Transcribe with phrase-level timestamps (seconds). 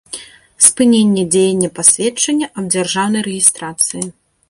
[0.67, 4.05] Спыненне дзеяння пасведчання аб дзяржаўнай рэгiстрацыi